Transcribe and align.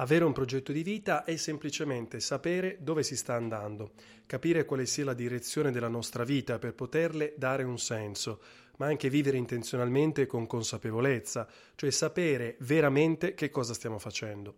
Avere 0.00 0.24
un 0.24 0.32
progetto 0.32 0.70
di 0.70 0.84
vita 0.84 1.24
è 1.24 1.34
semplicemente 1.34 2.20
sapere 2.20 2.78
dove 2.80 3.02
si 3.02 3.16
sta 3.16 3.34
andando, 3.34 3.94
capire 4.26 4.64
quale 4.64 4.86
sia 4.86 5.04
la 5.04 5.12
direzione 5.12 5.72
della 5.72 5.88
nostra 5.88 6.22
vita 6.22 6.60
per 6.60 6.74
poterle 6.74 7.34
dare 7.36 7.64
un 7.64 7.80
senso, 7.80 8.40
ma 8.76 8.86
anche 8.86 9.10
vivere 9.10 9.38
intenzionalmente 9.38 10.26
con 10.26 10.46
consapevolezza, 10.46 11.48
cioè 11.74 11.90
sapere 11.90 12.54
veramente 12.60 13.34
che 13.34 13.50
cosa 13.50 13.74
stiamo 13.74 13.98
facendo. 13.98 14.54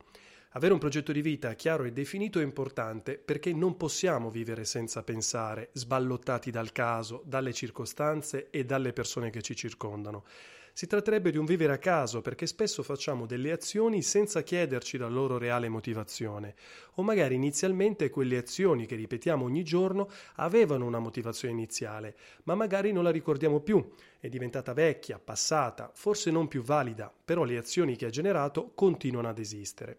Avere 0.51 0.75
un 0.75 0.79
progetto 0.79 1.11
di 1.11 1.23
vita 1.23 1.55
chiaro 1.55 1.85
e 1.85 1.93
definito 1.93 2.39
è 2.39 2.43
importante 2.43 3.17
perché 3.17 3.55
non 3.55 3.79
possiamo 3.79 4.31
vivere 4.31 4.67
senza 4.67 5.03
pensare, 5.03 5.71
sballottati 5.73 6.51
dal 6.51 6.71
caso, 6.71 7.23
dalle 7.25 7.55
circostanze 7.55 8.49
e 8.51 8.67
dalle 8.67 8.93
persone 8.93 9.31
che 9.31 9.41
ci 9.41 9.57
circondano. 9.57 10.25
Si 10.73 10.87
tratterebbe 10.87 11.31
di 11.31 11.39
un 11.39 11.45
vivere 11.45 11.73
a 11.73 11.79
caso 11.79 12.21
perché 12.21 12.47
spesso 12.47 12.83
facciamo 12.83 13.27
delle 13.27 13.53
azioni 13.53 14.03
senza 14.03 14.43
chiederci 14.43 14.99
la 14.99 15.09
loro 15.09 15.39
reale 15.39 15.69
motivazione 15.69 16.55
o 16.95 17.03
magari 17.03 17.35
inizialmente 17.35 18.11
quelle 18.11 18.39
azioni 18.39 18.87
che 18.87 18.97
ripetiamo 18.97 19.45
ogni 19.45 19.63
giorno 19.63 20.09
avevano 20.37 20.87
una 20.87 20.99
motivazione 20.99 21.55
iniziale, 21.55 22.17
ma 22.45 22.55
magari 22.55 22.93
non 22.93 23.05
la 23.05 23.11
ricordiamo 23.11 23.61
più, 23.61 23.87
è 24.19 24.29
diventata 24.29 24.73
vecchia, 24.73 25.19
passata, 25.19 25.91
forse 25.95 26.31
non 26.31 26.49
più 26.49 26.63
valida, 26.63 27.13
però 27.25 27.45
le 27.45 27.57
azioni 27.57 27.97
che 27.97 28.07
ha 28.07 28.11
generato 28.11 28.73
continuano 28.75 29.29
ad 29.29 29.39
esistere. 29.39 29.99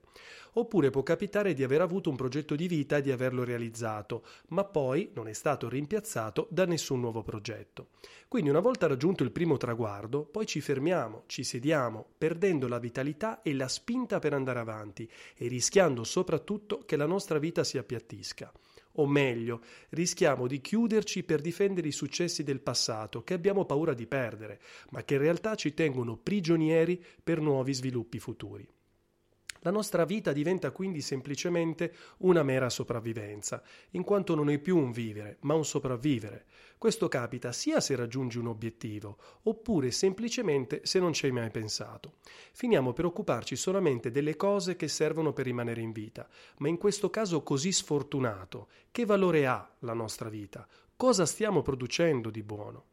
Oppure 0.54 0.90
può 0.90 1.02
capitare 1.02 1.54
di 1.54 1.64
aver 1.64 1.82
avuto 1.82 2.10
un 2.10 2.18
progetto 2.18 2.56
di 2.56 2.68
vita 2.68 2.98
e 2.98 3.02
di 3.02 3.12
averlo 3.12 3.44
realizzato, 3.44 4.26
ma 4.50 4.66
poi 4.66 5.12
non 5.14 5.28
è 5.28 5.34
stato 5.34 5.70
rimpiazzato 5.70 6.48
da 6.50 6.66
nessun 6.66 7.00
nuovo 7.00 7.22
progetto. 7.22 7.90
Quindi 8.28 8.50
una 8.50 8.60
volta 8.60 8.88
raggiunto 8.88 9.24
il 9.24 9.32
primo 9.32 9.58
traguardo, 9.58 10.26
poi 10.26 10.46
ci 10.46 10.60
fermiamo, 10.60 11.24
ci 11.28 11.44
sediamo, 11.44 12.06
perdendo 12.18 12.68
la 12.68 12.80
vitalità 12.80 13.42
e 13.42 13.54
la 13.54 13.68
spinta 13.68 14.20
per 14.20 14.34
andare 14.34 14.60
avanti 14.60 15.10
e 15.36 15.48
rischiando 15.48 16.04
soprattutto 16.04 16.80
che 16.86 16.96
la 16.98 17.06
nostra 17.06 17.40
vita 17.40 17.64
si 17.64 17.78
appiattisca. 17.78 18.52
O 18.96 19.08
meglio, 19.08 19.62
rischiamo 19.90 20.48
di 20.48 20.60
chiuderci 20.60 21.24
per 21.24 21.40
difendere 21.40 21.88
i 21.88 21.94
successi 21.94 22.44
del 22.44 22.60
passato 22.60 23.24
che 23.24 23.34
abbiamo 23.34 23.64
paura 23.64 23.94
di 23.94 24.06
perdere, 24.06 24.60
ma 24.90 25.04
che 25.04 25.14
in 25.14 25.22
realtà 25.22 25.56
ci 25.56 25.74
tengono 25.74 26.18
prigionieri 26.18 27.02
per 27.24 27.40
nuovi 27.40 27.74
sviluppi 27.74 28.20
futuri. 28.20 28.68
La 29.64 29.70
nostra 29.70 30.06
vita 30.06 30.32
diventa 30.32 30.72
quindi 30.72 31.02
semplicemente 31.02 31.94
una 32.20 32.42
mera 32.42 32.68
sopravvivenza, 32.68 33.62
in 33.92 34.04
quanto 34.04 34.34
non 34.34 34.50
è 34.50 34.58
più 34.58 34.76
un 34.76 34.92
vivere, 34.92 35.38
ma 35.42 35.54
un 35.54 35.64
sopravvivere. 35.64 36.46
Questo 36.80 37.08
capita 37.08 37.52
sia 37.52 37.80
se 37.80 37.96
raggiungi 37.96 38.40
un 38.40 38.48
obiettivo, 38.48 39.18
oppure 39.44 39.92
semplicemente 39.92 40.82
se 40.84 41.00
non 41.00 41.14
ci 41.14 41.28
hai 41.28 41.32
mai 41.32 41.52
pensato. 41.52 42.14
Finiamo 42.54 42.92
per 42.94 43.06
occuparci 43.06 43.56
solamente 43.56 44.10
delle 44.10 44.36
cose 44.36 44.76
che 44.76 44.88
servono 44.88 45.32
per 45.32 45.46
rimanere 45.46 45.82
in 45.82 45.92
vita, 45.92 46.28
ma 46.58 46.68
in 46.68 46.78
questo 46.78 47.12
caso 47.12 47.44
così 47.44 47.72
sfortunato, 47.72 48.68
che 48.90 49.06
valore 49.06 49.46
ha 49.46 49.76
la 49.80 49.94
nostra 49.94 50.30
vita? 50.30 50.68
Cosa 50.96 51.28
stiamo 51.28 51.62
producendo 51.62 52.32
di 52.32 52.42
buono? 52.42 52.86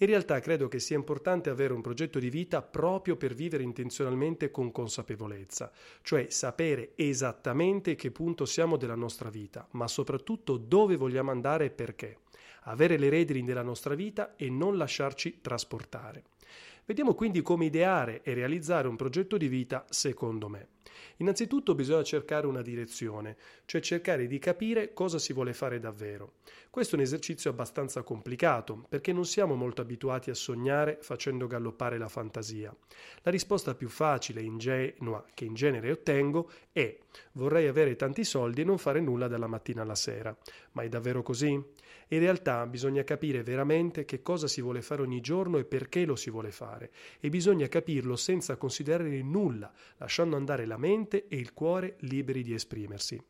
In 0.00 0.06
realtà 0.06 0.38
credo 0.38 0.68
che 0.68 0.78
sia 0.78 0.96
importante 0.96 1.50
avere 1.50 1.72
un 1.72 1.80
progetto 1.80 2.20
di 2.20 2.30
vita 2.30 2.62
proprio 2.62 3.16
per 3.16 3.34
vivere 3.34 3.64
intenzionalmente 3.64 4.52
con 4.52 4.70
consapevolezza, 4.70 5.72
cioè 6.02 6.26
sapere 6.30 6.92
esattamente 6.94 7.96
che 7.96 8.12
punto 8.12 8.44
siamo 8.44 8.76
della 8.76 8.94
nostra 8.94 9.28
vita, 9.28 9.66
ma 9.72 9.88
soprattutto 9.88 10.56
dove 10.56 10.94
vogliamo 10.94 11.32
andare 11.32 11.64
e 11.64 11.70
perché. 11.70 12.18
Avere 12.62 12.96
le 12.96 13.08
redini 13.08 13.42
della 13.42 13.62
nostra 13.62 13.94
vita 13.96 14.36
e 14.36 14.48
non 14.48 14.76
lasciarci 14.76 15.40
trasportare. 15.40 16.22
Vediamo 16.88 17.12
quindi 17.12 17.42
come 17.42 17.66
ideare 17.66 18.22
e 18.22 18.32
realizzare 18.32 18.88
un 18.88 18.96
progetto 18.96 19.36
di 19.36 19.46
vita 19.46 19.84
secondo 19.90 20.48
me. 20.48 20.68
Innanzitutto 21.18 21.74
bisogna 21.74 22.02
cercare 22.02 22.46
una 22.46 22.62
direzione, 22.62 23.36
cioè 23.66 23.82
cercare 23.82 24.26
di 24.26 24.38
capire 24.38 24.94
cosa 24.94 25.18
si 25.18 25.34
vuole 25.34 25.52
fare 25.52 25.80
davvero. 25.80 26.36
Questo 26.70 26.94
è 26.94 26.98
un 26.98 27.04
esercizio 27.04 27.50
abbastanza 27.50 28.02
complicato, 28.02 28.86
perché 28.88 29.12
non 29.12 29.26
siamo 29.26 29.54
molto 29.54 29.82
abituati 29.82 30.30
a 30.30 30.34
sognare 30.34 30.96
facendo 31.02 31.46
galloppare 31.46 31.98
la 31.98 32.08
fantasia. 32.08 32.74
La 33.20 33.30
risposta 33.30 33.74
più 33.74 33.90
facile 33.90 34.40
e 34.40 34.44
ingenua 34.44 35.22
che 35.34 35.44
in 35.44 35.52
genere 35.52 35.90
ottengo 35.90 36.50
è 36.72 36.96
vorrei 37.32 37.66
avere 37.66 37.96
tanti 37.96 38.24
soldi 38.24 38.62
e 38.62 38.64
non 38.64 38.78
fare 38.78 39.00
nulla 39.00 39.28
dalla 39.28 39.46
mattina 39.46 39.82
alla 39.82 39.94
sera. 39.94 40.34
Ma 40.72 40.84
è 40.84 40.88
davvero 40.88 41.22
così? 41.22 41.62
In 42.10 42.20
realtà 42.20 42.66
bisogna 42.66 43.04
capire 43.04 43.42
veramente 43.42 44.06
che 44.06 44.22
cosa 44.22 44.46
si 44.46 44.62
vuole 44.62 44.80
fare 44.80 45.02
ogni 45.02 45.20
giorno 45.20 45.58
e 45.58 45.64
perché 45.64 46.06
lo 46.06 46.16
si 46.16 46.30
vuole 46.30 46.50
fare, 46.50 46.77
e 47.18 47.28
bisogna 47.28 47.68
capirlo 47.68 48.16
senza 48.16 48.56
considerare 48.56 49.22
nulla, 49.22 49.72
lasciando 49.96 50.36
andare 50.36 50.66
la 50.66 50.76
mente 50.76 51.26
e 51.28 51.36
il 51.36 51.54
cuore 51.54 51.96
liberi 52.00 52.42
di 52.42 52.54
esprimersi. 52.54 53.20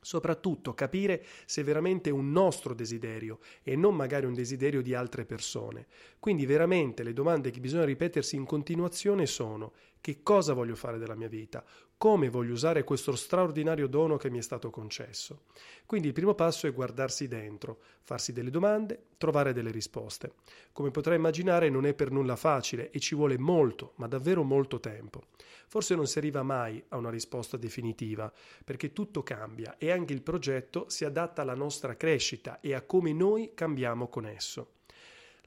Soprattutto 0.00 0.74
capire 0.74 1.24
se 1.44 1.62
è 1.62 1.64
veramente 1.64 2.10
un 2.10 2.30
nostro 2.30 2.72
desiderio 2.72 3.40
e 3.62 3.74
non 3.74 3.94
magari 3.94 4.26
un 4.26 4.34
desiderio 4.34 4.80
di 4.80 4.94
altre 4.94 5.24
persone. 5.24 5.86
Quindi 6.18 6.46
veramente 6.46 7.02
le 7.02 7.12
domande 7.12 7.50
che 7.50 7.60
bisogna 7.60 7.84
ripetersi 7.84 8.36
in 8.36 8.44
continuazione 8.44 9.26
sono 9.26 9.72
che 10.08 10.22
cosa 10.22 10.54
voglio 10.54 10.74
fare 10.74 10.96
della 10.96 11.14
mia 11.14 11.28
vita? 11.28 11.62
Come 11.98 12.30
voglio 12.30 12.54
usare 12.54 12.82
questo 12.82 13.14
straordinario 13.14 13.86
dono 13.86 14.16
che 14.16 14.30
mi 14.30 14.38
è 14.38 14.40
stato 14.40 14.70
concesso? 14.70 15.42
Quindi 15.84 16.06
il 16.06 16.14
primo 16.14 16.34
passo 16.34 16.66
è 16.66 16.72
guardarsi 16.72 17.28
dentro, 17.28 17.78
farsi 18.04 18.32
delle 18.32 18.48
domande, 18.48 19.08
trovare 19.18 19.52
delle 19.52 19.70
risposte. 19.70 20.32
Come 20.72 20.90
potrai 20.90 21.16
immaginare 21.16 21.68
non 21.68 21.84
è 21.84 21.92
per 21.92 22.10
nulla 22.10 22.36
facile 22.36 22.90
e 22.90 23.00
ci 23.00 23.14
vuole 23.14 23.36
molto, 23.36 23.92
ma 23.96 24.06
davvero 24.06 24.42
molto 24.44 24.80
tempo. 24.80 25.24
Forse 25.66 25.94
non 25.94 26.06
si 26.06 26.16
arriva 26.16 26.42
mai 26.42 26.82
a 26.88 26.96
una 26.96 27.10
risposta 27.10 27.58
definitiva, 27.58 28.32
perché 28.64 28.94
tutto 28.94 29.22
cambia 29.22 29.76
e 29.76 29.90
anche 29.90 30.14
il 30.14 30.22
progetto 30.22 30.88
si 30.88 31.04
adatta 31.04 31.42
alla 31.42 31.54
nostra 31.54 31.98
crescita 31.98 32.60
e 32.60 32.72
a 32.72 32.80
come 32.80 33.12
noi 33.12 33.52
cambiamo 33.52 34.08
con 34.08 34.24
esso. 34.24 34.76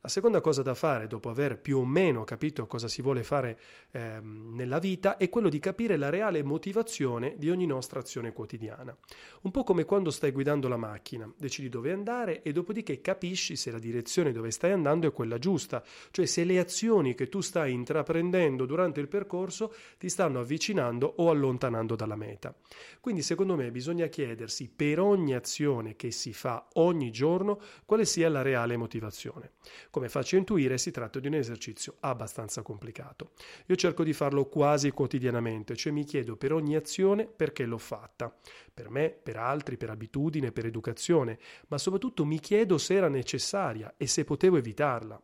La 0.04 0.10
seconda 0.10 0.42
cosa 0.42 0.64
da 0.64 0.74
fare, 0.74 1.06
dopo 1.06 1.30
aver 1.30 1.60
più 1.60 1.78
o 1.78 1.86
meno 1.86 2.24
capito 2.24 2.66
cosa 2.66 2.88
si 2.88 3.04
vuole 3.04 3.22
fare 3.22 3.60
eh, 3.92 4.20
nella 4.20 4.80
vita, 4.80 5.18
è 5.18 5.30
quello 5.30 5.48
di 5.48 5.60
capire 5.60 5.96
la 5.96 6.10
reale 6.10 6.42
motivazione 6.42 7.36
di 7.38 7.52
ogni 7.52 7.68
nostra 7.68 8.00
azione 8.00 8.34
quotidiana. 8.34 8.98
Un 9.42 9.52
po' 9.52 9.64
come 9.64 9.86
quando 9.86 10.10
stai 10.10 10.32
guidando 10.32 10.68
la 10.68 10.78
macchina, 10.78 11.32
decidi 11.38 11.70
dove 11.70 11.92
andare 11.92 12.42
e 12.42 12.52
dopodiché 12.52 13.00
capisci 13.00 13.56
se 13.56 13.70
la 13.70 13.78
direzione 13.78 14.32
dove 14.32 14.50
stai 14.50 14.72
andando 14.72 15.08
è 15.08 15.14
quella 15.14 15.38
giusta, 15.38 15.84
cioè 16.10 16.26
se 16.26 16.46
le 16.46 16.58
azioni 16.58 17.14
che 17.14 17.30
tu 17.30 17.42
stai 17.42 17.72
intraprendendo 17.72 18.66
durante 18.66 19.02
il 19.02 19.08
percorso 19.08 19.72
ti 20.00 20.10
stanno 20.10 20.40
avvicinando 20.40 21.14
o 21.18 21.30
allontanando 21.30 21.96
dalla 21.96 22.16
meta. 22.16 22.56
Quindi 23.00 23.22
secondo 23.22 23.56
me 23.56 23.70
bisogna 23.70 24.08
chiedersi 24.08 24.68
per 24.68 25.00
ogni 25.00 25.36
azione 25.36 25.96
che 25.96 26.10
si 26.10 26.34
fa 26.34 26.70
ogni 26.74 27.12
giorno 27.12 27.60
quale 27.86 28.06
sia 28.06 28.30
la 28.30 28.42
reale 28.42 28.78
motivazione. 28.78 29.52
Come 29.92 30.08
faccio 30.08 30.38
a 30.38 30.40
intuire, 30.40 30.78
si 30.78 30.90
tratta 30.90 31.20
di 31.20 31.28
un 31.28 31.34
esercizio 31.34 31.98
abbastanza 32.00 32.62
complicato. 32.62 33.32
Io 33.66 33.76
cerco 33.76 34.06
di 34.06 34.14
farlo 34.14 34.46
quasi 34.46 34.90
quotidianamente, 34.92 35.76
cioè 35.76 35.92
mi 35.92 36.06
chiedo 36.06 36.38
per 36.38 36.54
ogni 36.54 36.78
azione 36.78 37.26
perché 37.28 37.66
l'ho 37.66 37.78
fatta. 37.78 38.34
Per 38.74 38.90
me, 38.90 39.10
per 39.10 39.36
altri, 39.36 39.76
per 39.76 39.90
abitudine, 39.90 40.54
per 40.54 40.66
educazione, 40.66 41.38
ma 41.68 41.78
soprattutto 41.78 42.24
mi 42.24 42.40
chiedo 42.40 42.78
se 42.78 42.94
era 42.94 43.10
necessaria 43.10 43.96
e 43.98 44.08
se 44.08 44.24
potevo 44.24 44.56
evitarla. 44.56 45.22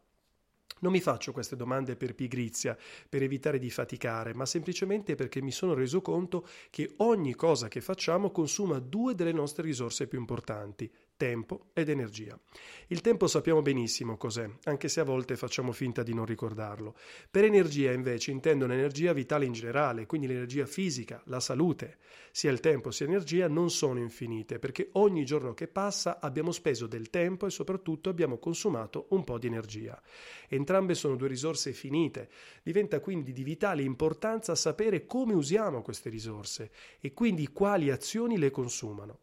Non 0.80 0.92
mi 0.92 1.00
faccio 1.00 1.32
queste 1.32 1.56
domande 1.56 1.96
per 1.96 2.14
pigrizia, 2.14 2.78
per 3.08 3.24
evitare 3.24 3.60
di 3.60 3.70
faticare, 3.70 4.34
ma 4.34 4.46
semplicemente 4.46 5.16
perché 5.16 5.42
mi 5.42 5.52
sono 5.52 5.74
reso 5.76 6.02
conto 6.02 6.46
che 6.70 6.94
ogni 6.98 7.36
cosa 7.36 7.70
che 7.70 7.80
facciamo 7.80 8.32
consuma 8.32 8.80
due 8.80 9.16
delle 9.16 9.32
nostre 9.32 9.64
risorse 9.64 10.08
più 10.08 10.20
importanti, 10.20 10.92
tempo 11.18 11.66
ed 11.74 11.90
energia. 11.90 12.40
Il 12.88 13.02
tempo 13.02 13.28
sappiamo 13.28 13.62
benissimo 13.62 14.16
cos'è, 14.16 14.50
anche 14.64 14.88
se 14.88 15.02
a 15.02 15.04
volte 15.04 15.36
facciamo 15.36 15.74
finta 15.74 16.04
di 16.04 16.14
non 16.14 16.26
ricordarlo. 16.26 16.96
Per 17.30 17.44
energia 17.44 17.92
invece 17.92 18.32
intendo 18.32 18.66
un'energia 18.66 19.12
vitale 19.12 19.46
in 19.46 19.52
generale, 19.52 20.06
quindi 20.06 20.28
l'energia 20.28 20.66
fisica, 20.66 21.22
la 21.26 21.40
salute. 21.40 21.98
Sia 22.32 22.52
il 22.52 22.60
tempo 22.60 22.92
sia 22.92 23.08
l'energia 23.08 23.48
non 23.50 23.70
sono 23.72 24.00
infinite, 24.00 24.60
perché 24.60 24.90
ogni 24.94 25.26
giorno 25.26 25.54
che 25.54 25.68
passa 25.68 26.20
abbiamo 26.22 26.52
speso 26.52 26.88
del 26.88 27.10
tempo 27.10 27.48
e 27.48 27.50
soprattutto 27.50 28.10
abbiamo 28.10 28.38
consumato 28.38 29.08
un 29.10 29.24
po' 29.24 29.40
di 29.40 29.48
energia. 29.48 30.02
Entrambe 30.48 30.94
sono 30.94 31.16
due 31.16 31.28
risorse 31.28 31.74
finite, 31.74 32.30
diventa 32.64 33.00
quindi 33.00 33.34
di 33.34 33.44
vitale 33.44 33.82
importanza 33.82 34.56
sapere 34.56 35.06
come 35.06 35.34
usiamo 35.34 35.82
queste 35.82 36.10
risorse 36.10 36.72
e 37.00 37.14
quindi 37.14 37.48
quali 37.48 37.90
azioni 37.90 38.38
le 38.38 38.52
consumano. 38.52 39.20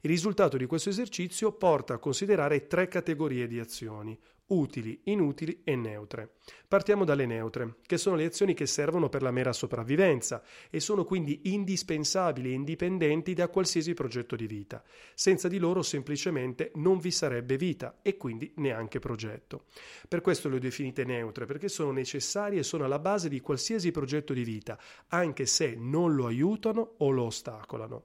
Il 0.00 0.10
risultato 0.10 0.56
di 0.56 0.66
questo 0.66 0.90
esercizio 0.90 1.52
porta 1.52 1.94
a 1.94 1.98
considerare 1.98 2.66
tre 2.66 2.88
categorie 2.88 3.46
di 3.46 3.58
azioni, 3.58 4.18
utili, 4.48 5.00
inutili 5.04 5.60
e 5.64 5.76
neutre. 5.76 6.34
Partiamo 6.66 7.04
dalle 7.04 7.26
neutre, 7.26 7.76
che 7.86 7.96
sono 7.96 8.16
le 8.16 8.26
azioni 8.26 8.54
che 8.54 8.66
servono 8.66 9.08
per 9.08 9.22
la 9.22 9.30
mera 9.30 9.52
sopravvivenza 9.52 10.42
e 10.70 10.80
sono 10.80 11.04
quindi 11.04 11.40
indispensabili 11.44 12.50
e 12.50 12.54
indipendenti 12.54 13.34
da 13.34 13.48
qualsiasi 13.48 13.94
progetto 13.94 14.36
di 14.36 14.46
vita. 14.46 14.82
Senza 15.14 15.48
di 15.48 15.58
loro 15.58 15.82
semplicemente 15.82 16.70
non 16.74 16.98
vi 16.98 17.10
sarebbe 17.10 17.56
vita 17.56 17.98
e 18.02 18.16
quindi 18.16 18.52
neanche 18.56 18.98
progetto. 18.98 19.64
Per 20.06 20.20
questo 20.20 20.48
le 20.48 20.56
ho 20.56 20.60
definite 20.60 21.04
neutre, 21.04 21.46
perché 21.46 21.68
sono 21.68 21.90
necessarie 21.90 22.60
e 22.60 22.64
sono 22.64 22.84
alla 22.84 22.98
base 22.98 23.28
di 23.28 23.40
qualsiasi 23.40 23.90
progetto 23.90 24.32
di 24.32 24.44
vita, 24.44 24.78
anche 25.08 25.46
se 25.46 25.74
non 25.76 26.14
lo 26.14 26.26
aiutano 26.26 26.94
o 26.98 27.10
lo 27.10 27.24
ostacolano. 27.24 28.04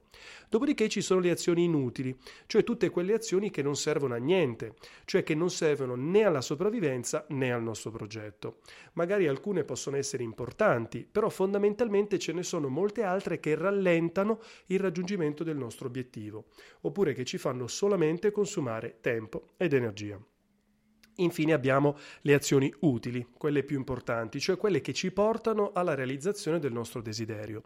Dopodiché 0.50 0.88
ci 0.88 1.02
sono 1.02 1.20
le 1.20 1.32
azioni 1.32 1.64
inutili, 1.64 2.16
cioè 2.46 2.64
tutte 2.64 2.90
quelle 2.90 3.14
azioni 3.14 3.50
che 3.50 3.62
non 3.62 3.76
servono 3.76 4.14
a 4.14 4.18
niente, 4.18 4.76
cioè 5.06 5.24
che 5.24 5.36
non 5.36 5.50
servono 5.50 5.96
né 5.96 6.24
alla 6.24 6.33
sopravvivenza 6.42 7.26
né 7.30 7.52
al 7.52 7.64
nostro 7.64 7.92
progetto. 7.92 8.60
Magari 8.94 9.28
alcune 9.28 9.64
possono 9.64 9.98
essere 9.98 10.24
importanti, 10.24 11.08
però 11.10 11.30
fondamentalmente 11.30 12.20
ce 12.20 12.34
ne 12.34 12.44
sono 12.44 12.68
molte 12.68 13.04
altre 13.04 13.40
che 13.40 13.56
rallentano 13.56 14.40
il 14.68 14.80
raggiungimento 14.80 15.44
del 15.44 15.58
nostro 15.58 15.88
obiettivo, 15.88 16.46
oppure 16.82 17.14
che 17.14 17.26
ci 17.26 17.38
fanno 17.38 17.68
solamente 17.68 18.32
consumare 18.32 18.98
tempo 19.02 19.50
ed 19.58 19.74
energia. 19.74 20.20
Infine 21.18 21.54
abbiamo 21.54 21.98
le 22.22 22.34
azioni 22.34 22.74
utili, 22.80 23.28
quelle 23.38 23.64
più 23.64 23.78
importanti, 23.78 24.40
cioè 24.40 24.58
quelle 24.58 24.82
che 24.82 24.94
ci 24.94 25.12
portano 25.12 25.72
alla 25.74 25.94
realizzazione 25.94 26.58
del 26.58 26.72
nostro 26.72 27.02
desiderio. 27.02 27.64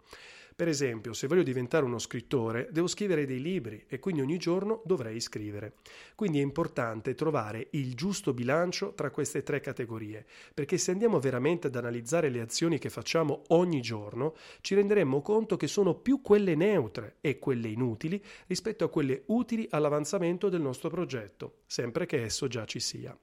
Per 0.58 0.66
esempio, 0.66 1.12
se 1.12 1.28
voglio 1.28 1.44
diventare 1.44 1.84
uno 1.84 2.00
scrittore, 2.00 2.66
devo 2.72 2.88
scrivere 2.88 3.26
dei 3.26 3.40
libri 3.40 3.84
e 3.86 4.00
quindi 4.00 4.22
ogni 4.22 4.38
giorno 4.38 4.82
dovrei 4.84 5.20
scrivere. 5.20 5.74
Quindi 6.16 6.40
è 6.40 6.42
importante 6.42 7.14
trovare 7.14 7.68
il 7.70 7.94
giusto 7.94 8.34
bilancio 8.34 8.92
tra 8.94 9.12
queste 9.12 9.44
tre 9.44 9.60
categorie, 9.60 10.26
perché 10.52 10.76
se 10.76 10.90
andiamo 10.90 11.20
veramente 11.20 11.68
ad 11.68 11.76
analizzare 11.76 12.28
le 12.28 12.40
azioni 12.40 12.78
che 12.78 12.90
facciamo 12.90 13.44
ogni 13.50 13.80
giorno, 13.80 14.34
ci 14.60 14.74
renderemmo 14.74 15.22
conto 15.22 15.56
che 15.56 15.68
sono 15.68 15.94
più 15.94 16.20
quelle 16.22 16.56
neutre 16.56 17.18
e 17.20 17.38
quelle 17.38 17.68
inutili 17.68 18.20
rispetto 18.48 18.82
a 18.82 18.90
quelle 18.90 19.22
utili 19.26 19.64
all'avanzamento 19.70 20.48
del 20.48 20.60
nostro 20.60 20.90
progetto, 20.90 21.58
sempre 21.68 22.06
che 22.06 22.22
esso 22.22 22.48
già 22.48 22.64
ci 22.64 22.80
sia. 22.80 23.16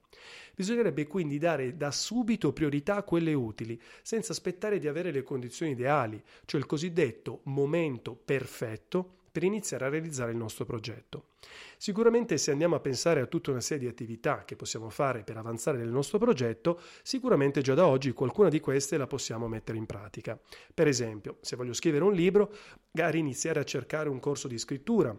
Bisognerebbe 0.54 1.06
quindi 1.06 1.36
dare 1.36 1.76
da 1.76 1.90
subito 1.90 2.52
priorità 2.52 2.94
a 2.96 3.02
quelle 3.02 3.34
utili, 3.34 3.78
senza 4.02 4.32
aspettare 4.32 4.78
di 4.78 4.88
avere 4.88 5.10
le 5.10 5.22
condizioni 5.22 5.72
ideali, 5.72 6.22
cioè 6.46 6.60
il 6.60 6.66
cosiddetto 6.66 7.40
momento 7.44 8.14
perfetto 8.14 9.16
per 9.36 9.42
iniziare 9.42 9.84
a 9.84 9.88
realizzare 9.90 10.30
il 10.30 10.38
nostro 10.38 10.64
progetto. 10.64 11.32
Sicuramente 11.76 12.38
se 12.38 12.52
andiamo 12.52 12.74
a 12.74 12.80
pensare 12.80 13.20
a 13.20 13.26
tutta 13.26 13.50
una 13.50 13.60
serie 13.60 13.84
di 13.84 13.90
attività 13.90 14.44
che 14.46 14.56
possiamo 14.56 14.88
fare 14.88 15.24
per 15.24 15.36
avanzare 15.36 15.76
nel 15.76 15.90
nostro 15.90 16.16
progetto, 16.16 16.80
sicuramente 17.02 17.60
già 17.60 17.74
da 17.74 17.86
oggi 17.86 18.12
qualcuna 18.12 18.48
di 18.48 18.60
queste 18.60 18.96
la 18.96 19.06
possiamo 19.06 19.46
mettere 19.46 19.76
in 19.76 19.84
pratica. 19.84 20.40
Per 20.72 20.86
esempio, 20.86 21.36
se 21.42 21.56
voglio 21.56 21.74
scrivere 21.74 22.04
un 22.04 22.14
libro, 22.14 22.50
magari 22.92 23.18
iniziare 23.18 23.60
a 23.60 23.64
cercare 23.64 24.08
un 24.08 24.20
corso 24.20 24.48
di 24.48 24.56
scrittura, 24.56 25.14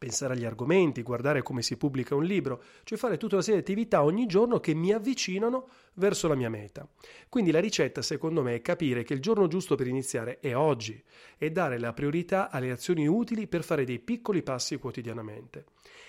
pensare 0.00 0.32
agli 0.32 0.46
argomenti, 0.46 1.02
guardare 1.02 1.42
come 1.42 1.60
si 1.60 1.76
pubblica 1.76 2.14
un 2.14 2.24
libro, 2.24 2.62
cioè 2.84 2.96
fare 2.96 3.18
tutta 3.18 3.34
una 3.34 3.44
serie 3.44 3.60
di 3.60 3.70
attività 3.70 4.02
ogni 4.02 4.24
giorno 4.24 4.58
che 4.58 4.72
mi 4.72 4.94
avvicinano 4.94 5.68
verso 5.96 6.26
la 6.26 6.34
mia 6.34 6.48
meta. 6.48 6.88
Quindi 7.28 7.50
la 7.50 7.60
ricetta 7.60 8.00
secondo 8.00 8.40
me 8.40 8.54
è 8.54 8.62
capire 8.62 9.02
che 9.02 9.12
il 9.12 9.20
giorno 9.20 9.46
giusto 9.46 9.74
per 9.74 9.86
iniziare 9.86 10.40
è 10.40 10.56
oggi 10.56 11.04
e 11.36 11.50
dare 11.50 11.78
la 11.78 11.92
priorità 11.92 12.48
alle 12.48 12.70
azioni 12.70 13.06
utili 13.06 13.46
per 13.46 13.62
fare 13.62 13.84
dei 13.84 13.98
piccoli 13.98 14.42
passi 14.42 14.78
quotidianamente. 14.78 15.66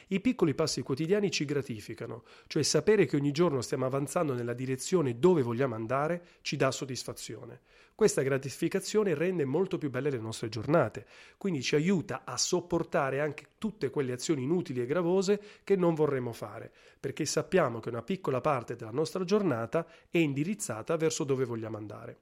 I 0.07 0.21
piccoli 0.21 0.53
passi 0.53 0.81
quotidiani 0.83 1.29
ci 1.29 1.43
gratificano, 1.43 2.23
cioè 2.47 2.63
sapere 2.63 3.05
che 3.05 3.17
ogni 3.17 3.31
giorno 3.31 3.59
stiamo 3.59 3.85
avanzando 3.85 4.33
nella 4.33 4.53
direzione 4.53 5.19
dove 5.19 5.41
vogliamo 5.41 5.75
andare 5.75 6.23
ci 6.41 6.55
dà 6.55 6.71
soddisfazione. 6.71 7.59
Questa 7.93 8.21
gratificazione 8.23 9.13
rende 9.13 9.45
molto 9.45 9.77
più 9.77 9.89
belle 9.89 10.09
le 10.09 10.17
nostre 10.17 10.49
giornate, 10.49 11.05
quindi 11.37 11.61
ci 11.61 11.75
aiuta 11.75 12.23
a 12.25 12.35
sopportare 12.37 13.19
anche 13.19 13.49
tutte 13.57 13.89
quelle 13.91 14.13
azioni 14.13 14.43
inutili 14.43 14.81
e 14.81 14.85
gravose 14.85 15.41
che 15.63 15.75
non 15.75 15.93
vorremmo 15.93 16.33
fare, 16.33 16.71
perché 16.99 17.25
sappiamo 17.25 17.79
che 17.79 17.89
una 17.89 18.01
piccola 18.01 18.41
parte 18.41 18.75
della 18.75 18.91
nostra 18.91 19.23
giornata 19.23 19.85
è 20.09 20.17
indirizzata 20.17 20.97
verso 20.97 21.23
dove 21.23 21.45
vogliamo 21.45 21.77
andare. 21.77 22.17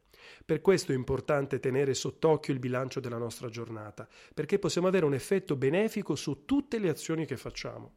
Per 0.46 0.62
questo 0.62 0.92
è 0.92 0.96
importante 0.96 1.60
tenere 1.60 1.94
sott'occhio 1.94 2.54
il 2.54 2.60
bilancio 2.60 3.00
della 3.00 3.18
nostra 3.18 3.50
giornata, 3.50 4.08
perché 4.34 4.60
possiamo 4.60 4.88
avere 4.88 5.06
un 5.06 5.14
effetto 5.14 5.56
benefico 5.56 6.16
su 6.16 6.46
tutte 6.46 6.80
le 6.80 6.90
azioni 6.90 7.26
che 7.26 7.38
facciamo. 7.38 7.94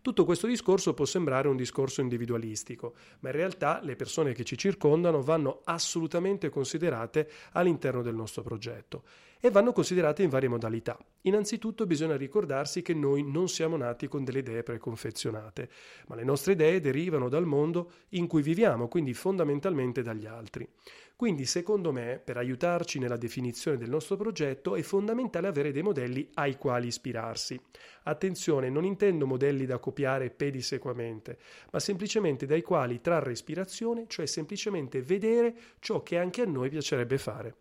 Tutto 0.00 0.26
questo 0.26 0.46
discorso 0.46 0.92
può 0.92 1.06
sembrare 1.06 1.48
un 1.48 1.56
discorso 1.56 2.02
individualistico, 2.02 2.94
ma 3.20 3.30
in 3.30 3.36
realtà 3.36 3.80
le 3.82 3.96
persone 3.96 4.34
che 4.34 4.44
ci 4.44 4.58
circondano 4.58 5.22
vanno 5.22 5.62
assolutamente 5.64 6.50
considerate 6.50 7.30
all'interno 7.52 8.02
del 8.02 8.14
nostro 8.14 8.42
progetto 8.42 9.04
e 9.44 9.50
vanno 9.50 9.74
considerate 9.74 10.22
in 10.22 10.30
varie 10.30 10.48
modalità. 10.48 10.98
Innanzitutto 11.24 11.84
bisogna 11.84 12.16
ricordarsi 12.16 12.80
che 12.80 12.94
noi 12.94 13.22
non 13.30 13.46
siamo 13.50 13.76
nati 13.76 14.08
con 14.08 14.24
delle 14.24 14.38
idee 14.38 14.62
preconfezionate, 14.62 15.68
ma 16.06 16.14
le 16.14 16.24
nostre 16.24 16.54
idee 16.54 16.80
derivano 16.80 17.28
dal 17.28 17.44
mondo 17.44 17.90
in 18.10 18.26
cui 18.26 18.40
viviamo, 18.40 18.88
quindi 18.88 19.12
fondamentalmente 19.12 20.00
dagli 20.00 20.24
altri. 20.24 20.66
Quindi, 21.14 21.44
secondo 21.44 21.92
me, 21.92 22.22
per 22.24 22.38
aiutarci 22.38 22.98
nella 22.98 23.18
definizione 23.18 23.76
del 23.76 23.90
nostro 23.90 24.16
progetto 24.16 24.76
è 24.76 24.80
fondamentale 24.80 25.46
avere 25.46 25.72
dei 25.72 25.82
modelli 25.82 26.26
ai 26.34 26.56
quali 26.56 26.86
ispirarsi. 26.86 27.60
Attenzione, 28.04 28.70
non 28.70 28.86
intendo 28.86 29.26
modelli 29.26 29.66
da 29.66 29.78
copiare 29.78 30.30
pedissequamente, 30.30 31.36
ma 31.70 31.80
semplicemente 31.80 32.46
dai 32.46 32.62
quali 32.62 33.02
trarre 33.02 33.32
ispirazione, 33.32 34.06
cioè 34.08 34.24
semplicemente 34.24 35.02
vedere 35.02 35.54
ciò 35.80 36.02
che 36.02 36.16
anche 36.16 36.40
a 36.40 36.46
noi 36.46 36.70
piacerebbe 36.70 37.18
fare. 37.18 37.56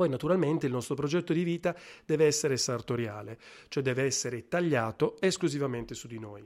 Poi 0.00 0.08
naturalmente 0.08 0.64
il 0.64 0.72
nostro 0.72 0.94
progetto 0.94 1.34
di 1.34 1.44
vita 1.44 1.76
deve 2.06 2.24
essere 2.24 2.56
sartoriale, 2.56 3.38
cioè 3.68 3.82
deve 3.82 4.04
essere 4.04 4.48
tagliato 4.48 5.20
esclusivamente 5.20 5.92
su 5.94 6.06
di 6.06 6.18
noi. 6.18 6.42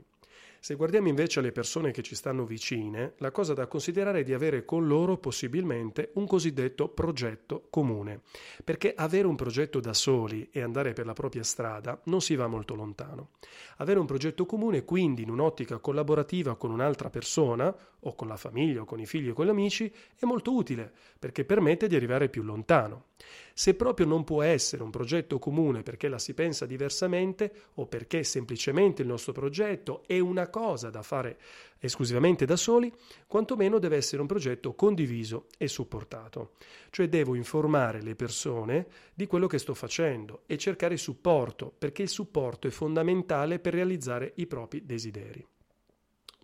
Se 0.59 0.75
guardiamo 0.75 1.07
invece 1.07 1.39
alle 1.39 1.53
persone 1.53 1.91
che 1.91 2.01
ci 2.01 2.15
stanno 2.15 2.43
vicine, 2.43 3.13
la 3.19 3.31
cosa 3.31 3.53
da 3.53 3.67
considerare 3.67 4.21
è 4.21 4.23
di 4.23 4.33
avere 4.33 4.65
con 4.65 4.87
loro 4.87 5.17
possibilmente 5.17 6.09
un 6.15 6.25
cosiddetto 6.25 6.89
progetto 6.89 7.67
comune, 7.69 8.23
perché 8.61 8.93
avere 8.93 9.27
un 9.27 9.35
progetto 9.35 9.79
da 9.79 9.93
soli 9.93 10.49
e 10.51 10.61
andare 10.61 10.91
per 10.91 11.05
la 11.05 11.13
propria 11.13 11.43
strada 11.43 12.01
non 12.05 12.19
si 12.19 12.35
va 12.35 12.47
molto 12.47 12.75
lontano. 12.75 13.29
Avere 13.77 13.99
un 13.99 14.05
progetto 14.05 14.45
comune 14.45 14.83
quindi 14.83 15.21
in 15.21 15.29
un'ottica 15.29 15.77
collaborativa 15.77 16.55
con 16.55 16.71
un'altra 16.71 17.09
persona, 17.09 17.73
o 18.05 18.15
con 18.15 18.27
la 18.27 18.37
famiglia, 18.37 18.81
o 18.81 18.85
con 18.85 18.99
i 18.99 19.05
figli 19.05 19.29
o 19.29 19.33
con 19.33 19.45
gli 19.45 19.49
amici, 19.49 19.91
è 20.17 20.25
molto 20.25 20.53
utile, 20.53 20.91
perché 21.17 21.45
permette 21.45 21.87
di 21.87 21.95
arrivare 21.95 22.29
più 22.29 22.43
lontano. 22.43 23.07
Se 23.53 23.73
proprio 23.73 24.05
non 24.05 24.23
può 24.23 24.41
essere 24.41 24.83
un 24.83 24.89
progetto 24.89 25.39
comune 25.39 25.81
perché 25.81 26.07
la 26.07 26.19
si 26.19 26.33
pensa 26.33 26.65
diversamente 26.65 27.51
o 27.75 27.87
perché 27.87 28.23
semplicemente 28.23 29.01
il 29.01 29.07
nostro 29.07 29.31
progetto 29.31 30.03
è 30.05 30.19
una 30.19 30.49
cosa 30.49 30.89
da 30.89 31.01
fare 31.01 31.37
esclusivamente 31.79 32.45
da 32.45 32.55
soli, 32.55 32.91
quantomeno 33.27 33.79
deve 33.79 33.95
essere 33.95 34.21
un 34.21 34.27
progetto 34.27 34.73
condiviso 34.73 35.47
e 35.57 35.67
supportato. 35.67 36.53
Cioè 36.89 37.07
devo 37.07 37.35
informare 37.35 38.01
le 38.01 38.15
persone 38.15 38.87
di 39.13 39.25
quello 39.25 39.47
che 39.47 39.59
sto 39.59 39.73
facendo 39.73 40.43
e 40.45 40.57
cercare 40.57 40.97
supporto, 40.97 41.73
perché 41.77 42.01
il 42.01 42.09
supporto 42.09 42.67
è 42.67 42.71
fondamentale 42.71 43.59
per 43.59 43.73
realizzare 43.73 44.33
i 44.35 44.47
propri 44.47 44.85
desideri. 44.85 45.45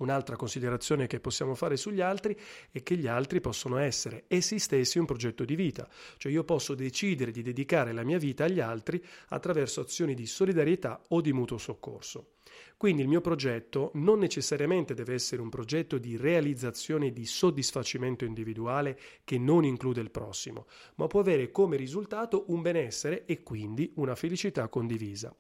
Un'altra 0.01 0.35
considerazione 0.35 1.05
che 1.05 1.19
possiamo 1.19 1.53
fare 1.53 1.77
sugli 1.77 2.01
altri 2.01 2.35
è 2.71 2.81
che 2.81 2.97
gli 2.97 3.05
altri 3.05 3.39
possono 3.39 3.77
essere 3.77 4.23
essi 4.27 4.57
stessi 4.57 4.97
un 4.97 5.05
progetto 5.05 5.45
di 5.45 5.55
vita, 5.55 5.87
cioè 6.17 6.31
io 6.31 6.43
posso 6.43 6.73
decidere 6.73 7.29
di 7.29 7.43
dedicare 7.43 7.91
la 7.91 8.03
mia 8.03 8.17
vita 8.17 8.45
agli 8.45 8.59
altri 8.59 9.03
attraverso 9.27 9.79
azioni 9.79 10.15
di 10.15 10.25
solidarietà 10.25 10.99
o 11.09 11.21
di 11.21 11.31
mutuo 11.31 11.59
soccorso. 11.59 12.33
Quindi 12.77 13.03
il 13.03 13.07
mio 13.07 13.21
progetto 13.21 13.91
non 13.93 14.17
necessariamente 14.17 14.95
deve 14.95 15.13
essere 15.13 15.41
un 15.41 15.49
progetto 15.49 15.99
di 15.99 16.17
realizzazione 16.17 17.11
di 17.11 17.25
soddisfacimento 17.25 18.25
individuale 18.25 18.97
che 19.23 19.37
non 19.37 19.65
include 19.65 20.01
il 20.01 20.09
prossimo, 20.09 20.65
ma 20.95 21.05
può 21.05 21.19
avere 21.19 21.51
come 21.51 21.77
risultato 21.77 22.45
un 22.47 22.61
benessere 22.63 23.25
e 23.25 23.43
quindi 23.43 23.91
una 23.97 24.15
felicità 24.15 24.67
condivisa. 24.67 25.31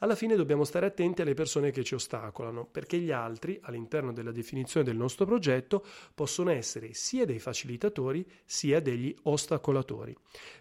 Alla 0.00 0.14
fine 0.14 0.36
dobbiamo 0.36 0.64
stare 0.64 0.86
attenti 0.86 1.22
alle 1.22 1.34
persone 1.34 1.70
che 1.70 1.84
ci 1.84 1.94
ostacolano, 1.94 2.66
perché 2.66 2.98
gli 2.98 3.10
altri, 3.12 3.58
all'interno 3.62 4.12
della 4.12 4.32
definizione 4.32 4.84
del 4.84 4.96
nostro 4.96 5.24
progetto, 5.24 5.84
possono 6.14 6.50
essere 6.50 6.92
sia 6.92 7.24
dei 7.24 7.38
facilitatori 7.38 8.28
sia 8.44 8.80
degli 8.80 9.14
ostacolatori. 9.22 10.14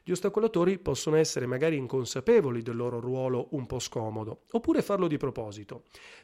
Gli 0.03 0.11
ostacolatori 0.11 0.79
possono 0.79 1.17
essere 1.17 1.45
magari 1.45 1.75
inconsapevoli 1.75 2.61
del 2.61 2.75
loro 2.75 2.99
ruolo 2.99 3.47
un 3.51 3.65
po' 3.65 3.79
scomodo, 3.79 4.43
oppure 4.51 4.81
farlo 4.81 5.07
di 5.07 5.17
proposito. 5.17 5.72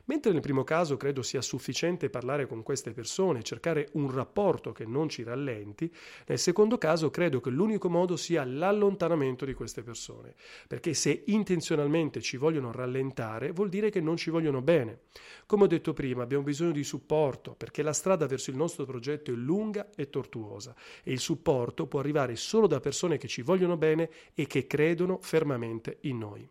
Mentre 0.05 0.31
nel 0.31 0.41
primo 0.41 0.63
caso 0.63 0.97
credo 0.97 1.21
sia 1.21 1.41
sufficiente 1.41 2.09
parlare 2.09 2.47
con 2.47 2.63
queste 2.63 2.91
persone, 2.91 3.43
cercare 3.43 3.89
un 3.93 4.11
rapporto 4.11 4.71
che 4.71 4.85
non 4.85 5.07
ci 5.07 5.23
rallenti, 5.23 5.91
nel 6.27 6.39
secondo 6.39 6.77
caso 6.77 7.09
credo 7.09 7.39
che 7.39 7.51
l'unico 7.51 7.89
modo 7.89 8.17
sia 8.17 8.43
l'allontanamento 8.43 9.45
di 9.45 9.53
queste 9.53 9.83
persone, 9.83 10.33
perché 10.67 10.93
se 10.93 11.23
intenzionalmente 11.27 12.21
ci 12.21 12.37
voglio 12.37 12.47
vogliono 12.49 12.71
rallentare, 12.71 13.51
vuol 13.51 13.69
dire 13.69 13.89
che 13.89 14.01
non 14.01 14.17
ci 14.17 14.29
vogliono 14.29 14.61
bene. 14.61 15.01
Come 15.45 15.63
ho 15.63 15.67
detto 15.67 15.93
prima, 15.93 16.23
abbiamo 16.23 16.43
bisogno 16.43 16.71
di 16.71 16.83
supporto, 16.83 17.53
perché 17.53 17.83
la 17.83 17.93
strada 17.93 18.25
verso 18.25 18.49
il 18.49 18.57
nostro 18.57 18.85
progetto 18.85 19.31
è 19.31 19.35
lunga 19.35 19.89
e 19.95 20.09
tortuosa 20.09 20.75
e 21.03 21.11
il 21.11 21.19
supporto 21.19 21.87
può 21.87 21.99
arrivare 21.99 22.35
solo 22.35 22.67
da 22.67 22.79
persone 22.79 23.17
che 23.17 23.27
ci 23.27 23.41
vogliono 23.41 23.77
bene 23.77 24.09
e 24.33 24.47
che 24.47 24.65
credono 24.67 25.19
fermamente 25.21 25.97
in 26.01 26.17
noi. 26.17 26.49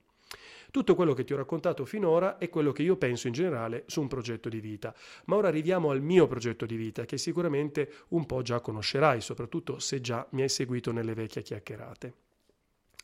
Tutto 0.70 0.94
quello 0.94 1.14
che 1.14 1.25
ti 1.25 1.32
ho 1.32 1.37
raccontato 1.37 1.87
finora 1.87 2.37
è 2.37 2.50
quello 2.50 2.72
che 2.72 2.82
io 2.82 2.96
penso 2.96 3.26
in 3.26 3.32
generale 3.32 3.84
su 3.87 4.02
un 4.02 4.08
progetto 4.08 4.50
di 4.50 4.60
vita, 4.60 4.94
ma 5.25 5.37
ora 5.37 5.48
arriviamo 5.48 5.90
al 5.90 6.02
mio 6.02 6.26
progetto 6.26 6.66
di 6.66 6.76
vita 6.76 7.06
che 7.06 7.16
sicuramente 7.16 7.90
un 8.08 8.26
po' 8.26 8.42
già 8.42 8.60
conoscerai, 8.60 9.22
soprattutto 9.22 9.78
se 9.78 10.02
già 10.02 10.26
mi 10.32 10.42
hai 10.42 10.48
seguito 10.50 10.92
nelle 10.92 11.14
vecchie 11.14 11.42
chiacchierate. 11.42 12.27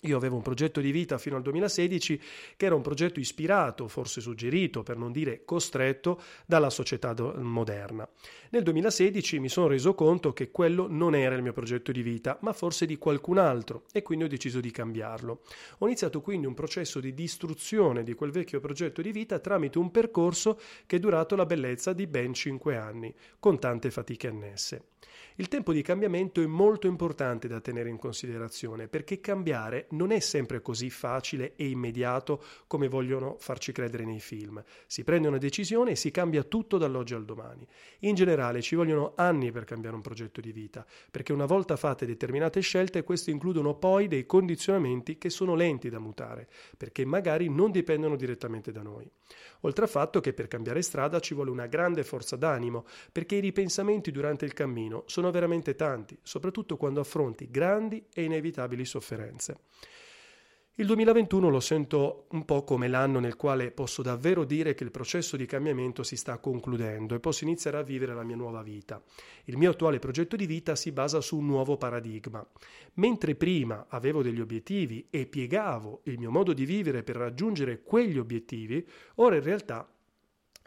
Io 0.04 0.16
avevo 0.18 0.37
un 0.37 0.42
progetto 0.42 0.80
di 0.80 0.90
vita 0.90 1.16
fino 1.16 1.37
al 1.37 1.42
2016 1.42 2.20
che 2.56 2.66
era 2.66 2.75
un 2.75 2.82
progetto 2.82 3.20
ispirato, 3.20 3.88
forse 3.88 4.20
suggerito, 4.20 4.82
per 4.82 4.99
non 4.99 5.12
dire 5.12 5.44
costretto, 5.44 6.20
dalla 6.46 6.68
società 6.68 7.14
moderna. 7.37 8.08
Nel 8.50 8.62
2016 8.62 9.38
mi 9.38 9.49
sono 9.49 9.66
reso 9.66 9.94
conto 9.94 10.32
che 10.32 10.50
quello 10.50 10.87
non 10.88 11.14
era 11.14 11.34
il 11.34 11.42
mio 11.42 11.52
progetto 11.54 11.90
di 11.90 12.02
vita, 12.02 12.38
ma 12.42 12.52
forse 12.52 12.84
di 12.84 12.99
qualcun 12.99 13.38
altro 13.38 13.84
e 13.92 14.02
quindi 14.02 14.25
ho 14.25 14.28
deciso 14.28 14.61
di 14.61 14.70
cambiarlo. 14.70 15.40
Ho 15.78 15.87
iniziato 15.87 16.20
quindi 16.20 16.46
un 16.46 16.54
processo 16.54 17.00
di 17.00 17.14
distruzione 17.14 18.02
di 18.02 18.12
quel 18.14 18.30
vecchio 18.30 18.61
progetto 18.61 19.00
di 19.00 19.11
vita 19.11 19.38
tramite 19.38 19.78
un 19.78 19.90
percorso 19.90 20.61
che 20.87 20.96
è 20.96 20.99
durato 20.99 21.34
la 21.34 21.46
bellezza 21.46 21.94
di 21.94 22.06
ben 22.06 22.34
5 22.34 22.76
anni, 22.76 23.14
con 23.38 23.58
tante 23.58 23.90
fatiche 23.90 24.28
annesse. 24.28 24.88
Il 25.37 25.49
tempo 25.49 25.73
di 25.73 25.82
cambiamento 25.82 26.40
è 26.40 26.46
molto 26.46 26.87
importante 26.87 27.49
da 27.49 27.61
tenere 27.61 27.88
in 27.88 27.99
considerazione 27.99 28.87
perché 28.87 29.20
cambiare 29.20 29.87
non 29.94 30.10
è 30.10 30.20
sempre 30.20 30.60
così 30.60 30.90
facile 30.90 31.54
e 31.56 31.68
immediato 31.68 32.42
come 32.66 32.88
vogliono 32.88 33.36
farci 33.38 33.72
credere 33.72 34.04
nei 34.04 34.20
film. 34.20 34.62
Si 34.86 35.04
prende 35.04 35.28
una 35.28 35.38
decisione 35.38 35.92
e 35.92 35.96
si 35.96 36.10
cambia 36.10 36.42
tutto 36.42 36.78
dall'oggi 36.78 37.14
al 37.14 37.24
domani. 37.24 37.66
In 38.00 38.14
generale 38.14 38.60
ci 38.60 38.74
vogliono 38.74 39.12
anni 39.16 39.52
per 39.52 39.64
cambiare 39.64 39.96
un 39.96 40.02
progetto 40.02 40.40
di 40.40 40.52
vita, 40.52 40.84
perché 41.10 41.32
una 41.32 41.46
volta 41.46 41.76
fatte 41.76 42.06
determinate 42.06 42.60
scelte 42.60 43.04
queste 43.04 43.30
includono 43.30 43.74
poi 43.74 44.08
dei 44.08 44.26
condizionamenti 44.26 45.18
che 45.18 45.30
sono 45.30 45.54
lenti 45.54 45.88
da 45.88 45.98
mutare, 45.98 46.48
perché 46.76 47.04
magari 47.04 47.48
non 47.48 47.70
dipendono 47.70 48.16
direttamente 48.16 48.72
da 48.72 48.82
noi. 48.82 49.10
Oltre 49.60 49.84
al 49.84 49.90
fatto 49.90 50.20
che 50.20 50.32
per 50.32 50.48
cambiare 50.48 50.82
strada 50.82 51.20
ci 51.20 51.34
vuole 51.34 51.50
una 51.50 51.66
grande 51.66 52.04
forza 52.04 52.36
d'animo, 52.36 52.84
perché 53.12 53.36
i 53.36 53.40
ripensamenti 53.40 54.10
durante 54.10 54.44
il 54.44 54.52
cammino 54.52 55.04
sono 55.06 55.30
veramente 55.30 55.74
tanti, 55.74 56.18
soprattutto 56.22 56.76
quando 56.76 57.00
affronti 57.00 57.50
grandi 57.50 58.04
e 58.12 58.24
inevitabili 58.24 58.84
sofferenze. 58.84 59.58
Il 60.76 60.87
2021 60.87 61.50
lo 61.50 61.61
sento 61.61 62.26
un 62.31 62.45
po' 62.45 62.64
come 62.64 62.88
l'anno 62.88 63.21
nel 63.21 63.37
quale 63.37 63.71
posso 63.71 64.02
davvero 64.02 64.45
dire 64.45 64.75
che 64.75 64.83
il 64.83 64.90
processo 64.90 65.37
di 65.37 65.47
cambiamento 65.47 66.02
si 66.02 66.16
sta 66.16 66.38
concludendo 66.38 67.14
e 67.14 67.21
posso 67.21 67.45
iniziare 67.45 67.76
a 67.76 67.83
vivere 67.83 68.12
la 68.12 68.25
mia 68.25 68.35
nuova 68.35 68.61
vita. 68.61 69.00
Il 69.45 69.57
mio 69.57 69.71
attuale 69.71 70.00
progetto 70.00 70.35
di 70.35 70.47
vita 70.47 70.75
si 70.75 70.90
basa 70.90 71.21
su 71.21 71.38
un 71.38 71.47
nuovo 71.47 71.76
paradigma. 71.76 72.45
Mentre 72.95 73.37
prima 73.37 73.87
avevo 73.88 74.21
degli 74.21 74.40
obiettivi 74.40 75.07
e 75.11 75.26
piegavo 75.26 76.00
il 76.07 76.19
mio 76.19 76.33
modo 76.33 76.52
di 76.52 76.64
vivere 76.64 77.04
per 77.04 77.14
raggiungere 77.14 77.83
quegli 77.85 78.19
obiettivi, 78.19 78.85
ora 79.14 79.37
in 79.37 79.45
realtà 79.45 79.88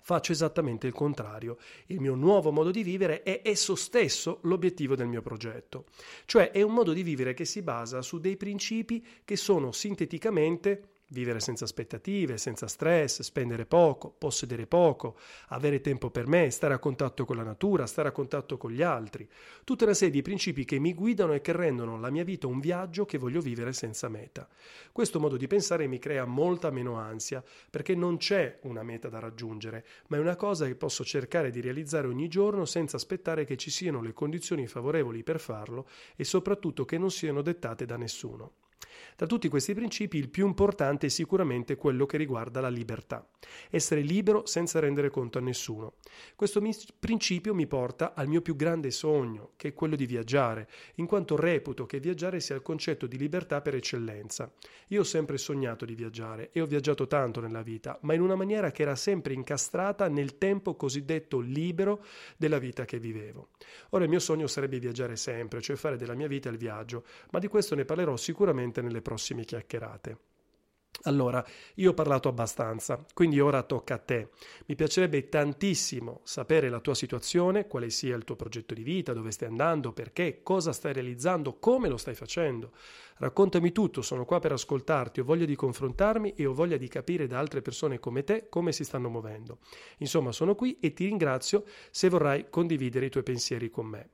faccio 0.08 0.32
esattamente 0.32 0.88
il 0.88 0.94
contrario. 0.94 1.58
Il 1.88 2.00
mio 2.00 2.16
nuovo 2.16 2.50
modo 2.50 2.72
di 2.72 2.82
vivere 2.82 3.24
è 3.24 3.42
esso 3.44 3.76
stesso 3.76 4.40
l'obiettivo 4.44 4.96
del 4.96 5.08
mio 5.08 5.22
progetto. 5.22 5.84
Cioè 6.24 6.52
è 6.52 6.62
un 6.62 6.74
modo 6.74 6.94
di 6.94 7.04
vivere 7.04 7.34
che 7.34 7.44
si 7.44 7.62
basa 7.62 8.02
su 8.02 8.18
dei 8.18 8.38
principi 8.38 9.06
che 9.26 9.36
sono 9.36 9.74
sinteticamente 9.74 10.97
Vivere 11.10 11.40
senza 11.40 11.64
aspettative, 11.64 12.38
senza 12.38 12.68
stress, 12.68 13.22
spendere 13.22 13.66
poco, 13.66 14.10
possedere 14.10 14.68
poco, 14.68 15.18
avere 15.48 15.80
tempo 15.80 16.10
per 16.10 16.28
me, 16.28 16.52
stare 16.52 16.74
a 16.74 16.80
contatto 16.80 17.24
con 17.24 17.38
la 17.38 17.44
natura, 17.44 17.88
stare 17.88 18.10
a 18.10 18.12
contatto 18.12 18.58
con 18.58 18.72
gli 18.72 18.82
altri. 18.82 19.26
Tutta 19.64 19.86
una 19.86 19.94
serie 19.94 20.14
di 20.14 20.22
principi 20.22 20.66
che 20.66 20.80
mi 20.80 20.94
guidano 20.94 21.32
e 21.32 21.40
che 21.40 21.54
rendono 21.54 21.98
la 21.98 22.10
mia 22.10 22.26
vita 22.26 22.48
un 22.48 22.60
viaggio 22.60 23.06
che 23.06 23.18
voglio 23.18 23.40
vivere 23.40 23.72
senza 23.72 24.10
meta. 24.10 24.50
Questo 24.92 25.22
modo 25.22 25.38
di 25.38 25.48
pensare 25.48 25.88
mi 25.88 25.98
crea 25.98 26.26
molta 26.26 26.72
meno 26.72 26.96
ansia, 26.96 27.42
perché 27.70 27.96
non 27.96 28.18
c'è 28.18 28.60
una 28.64 28.84
meta 28.84 29.08
da 29.08 29.20
raggiungere, 29.20 29.86
ma 30.08 30.18
è 30.18 30.20
una 30.20 30.36
cosa 30.36 30.66
che 30.66 30.76
posso 30.76 31.06
cercare 31.06 31.52
di 31.52 31.62
realizzare 31.62 32.08
ogni 32.08 32.28
giorno 32.28 32.66
senza 32.66 32.98
aspettare 32.98 33.46
che 33.46 33.56
ci 33.56 33.72
siano 33.72 34.02
le 34.02 34.12
condizioni 34.12 34.68
favorevoli 34.68 35.24
per 35.24 35.40
farlo 35.40 35.88
e 36.18 36.26
soprattutto 36.26 36.84
che 36.84 36.98
non 36.98 37.12
siano 37.12 37.42
dettate 37.42 37.86
da 37.86 37.96
nessuno. 37.96 38.67
Tra 39.16 39.26
tutti 39.26 39.48
questi 39.48 39.74
principi 39.74 40.18
il 40.18 40.30
più 40.30 40.46
importante 40.46 41.08
è 41.08 41.10
sicuramente 41.10 41.76
quello 41.76 42.06
che 42.06 42.18
riguarda 42.18 42.62
la 42.62 42.70
libertà. 42.70 43.28
Essere 43.72 44.02
libero 44.02 44.46
senza 44.46 44.80
rendere 44.80 45.10
conto 45.10 45.40
a 45.40 45.42
nessuno. 45.42 45.96
Questo 46.36 46.62
principio 47.00 47.56
mi 47.56 47.66
porta 47.66 48.14
al 48.14 48.28
mio 48.28 48.42
più 48.42 48.56
grande 48.56 48.92
sogno, 48.92 49.54
che 49.56 49.70
è 49.70 49.74
quello 49.74 49.96
di 49.96 50.06
viaggiare, 50.06 50.70
in 50.96 51.08
quanto 51.08 51.36
reputo 51.36 51.88
che 51.88 52.00
viaggiare 52.00 52.40
sia 52.40 52.56
il 52.56 52.62
concetto 52.62 53.08
di 53.08 53.18
libertà 53.18 53.62
per 53.62 53.74
eccellenza. 53.74 54.52
Io 54.90 55.02
ho 55.02 55.04
sempre 55.04 55.40
sognato 55.40 55.84
di 55.84 55.96
viaggiare 55.96 56.52
e 56.52 56.62
ho 56.62 56.68
viaggiato 56.68 57.08
tanto 57.08 57.42
nella 57.42 57.64
vita, 57.64 57.98
ma 58.04 58.14
in 58.14 58.22
una 58.22 58.36
maniera 58.36 58.70
che 58.72 58.84
era 58.84 58.96
sempre 58.96 59.34
incastrata 59.34 60.08
nel 60.08 60.38
tempo 60.38 60.76
cosiddetto 60.76 61.40
libero 61.40 62.04
della 62.38 62.60
vita 62.60 62.86
che 62.86 63.00
vivevo. 63.00 63.50
Ora 63.92 64.04
il 64.04 64.10
mio 64.12 64.20
sogno 64.20 64.46
sarebbe 64.46 64.78
viaggiare 64.78 65.16
sempre, 65.16 65.60
cioè 65.62 65.76
fare 65.76 65.98
della 65.98 66.14
mia 66.14 66.28
vita 66.28 66.50
il 66.50 66.58
viaggio, 66.58 67.04
ma 67.32 67.40
di 67.40 67.48
questo 67.48 67.74
ne 67.74 67.86
parlerò 67.86 68.16
sicuramente 68.68 68.82
nelle 68.82 69.02
prossime 69.02 69.46
chiacchierate. 69.46 70.18
Allora, 71.04 71.46
io 71.76 71.92
ho 71.92 71.94
parlato 71.94 72.28
abbastanza, 72.28 73.06
quindi 73.14 73.40
ora 73.40 73.62
tocca 73.62 73.96
a 73.96 74.00
te. 74.00 74.30
Mi 74.66 74.76
piacerebbe 74.76 75.30
tantissimo 75.30 76.22
sapere 76.24 76.70
la 76.70 76.80
tua 76.80 76.96
situazione, 76.96 77.68
quale 77.68 77.92
sia 77.92 78.16
il 78.16 78.24
tuo 78.24 78.36
progetto 78.36 78.74
di 78.74 78.82
vita, 78.82 79.14
dove 79.14 79.30
stai 79.30 79.48
andando, 79.50 79.94
perché, 79.94 80.42
cosa 80.42 80.72
stai 80.74 80.94
realizzando, 80.94 81.60
come 81.60 81.88
lo 81.88 81.98
stai 81.98 82.16
facendo. 82.16 82.72
Raccontami 83.18 83.72
tutto, 83.72 84.02
sono 84.02 84.26
qua 84.26 84.40
per 84.40 84.54
ascoltarti, 84.54 85.20
ho 85.20 85.24
voglia 85.24 85.46
di 85.46 85.56
confrontarmi 85.56 86.34
e 86.34 86.48
ho 86.48 86.54
voglia 86.54 86.78
di 86.78 86.88
capire 86.88 87.28
da 87.28 87.38
altre 87.38 87.62
persone 87.62 88.00
come 88.00 88.24
te 88.24 88.48
come 88.50 88.72
si 88.72 88.84
stanno 88.84 89.10
muovendo. 89.10 89.60
Insomma, 90.00 90.32
sono 90.32 90.56
qui 90.56 90.80
e 90.80 90.94
ti 90.94 91.06
ringrazio 91.06 91.64
se 91.92 92.10
vorrai 92.10 92.50
condividere 92.50 93.06
i 93.06 93.10
tuoi 93.10 93.24
pensieri 93.24 93.70
con 93.70 93.86
me. 93.86 94.10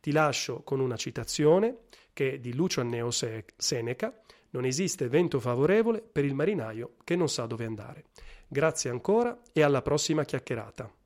Ti 0.00 0.12
lascio 0.12 0.62
con 0.62 0.80
una 0.80 0.96
citazione 0.96 1.82
che 2.12 2.40
di 2.40 2.54
Lucio 2.54 2.80
Anneo 2.80 3.10
Seneca 3.10 4.14
non 4.50 4.64
esiste 4.64 5.08
vento 5.08 5.40
favorevole 5.40 6.02
per 6.02 6.24
il 6.24 6.34
marinaio 6.34 6.96
che 7.04 7.16
non 7.16 7.28
sa 7.28 7.46
dove 7.46 7.64
andare. 7.64 8.04
Grazie 8.46 8.90
ancora 8.90 9.40
e 9.52 9.62
alla 9.62 9.80
prossima 9.80 10.24
chiacchierata. 10.24 10.92